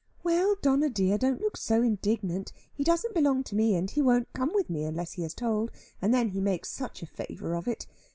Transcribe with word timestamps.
"Well, 0.23 0.55
Donna 0.63 0.89
dear, 0.89 1.19
don't 1.19 1.41
look 1.41 1.55
so 1.55 1.83
indignant. 1.83 2.53
He 2.73 2.83
doesn't 2.83 3.13
belong 3.13 3.43
to 3.43 3.55
me, 3.55 3.75
and 3.75 3.87
he 3.87 4.01
won't 4.01 4.33
come 4.33 4.49
with 4.55 4.67
me 4.67 4.83
unless 4.83 5.11
he 5.11 5.23
is 5.23 5.35
told, 5.35 5.69
and 6.01 6.11
then 6.11 6.29
he 6.29 6.41
makes 6.41 6.71
such 6.71 7.03
a 7.03 7.05
favour 7.05 7.53
of 7.53 7.67
it. 7.67 7.85